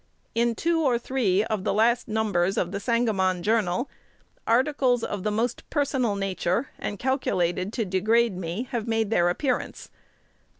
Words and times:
In 0.33 0.55
two 0.55 0.79
or 0.81 0.97
three 0.97 1.43
of 1.43 1.63
the 1.63 1.75
last 1.75 2.07
number's 2.07 2.57
of 2.57 2.71
"The 2.71 2.79
Sangamon 2.79 3.43
Journal," 3.43 3.87
articles 4.47 5.03
of 5.03 5.21
the 5.21 5.29
most 5.29 5.63
personal 5.69 6.15
nature, 6.15 6.69
and 6.79 6.97
calculated 6.97 7.71
to 7.73 7.85
degrade 7.85 8.35
me, 8.35 8.67
have 8.71 8.87
made 8.87 9.11
their 9.11 9.29
appearance. 9.29 9.91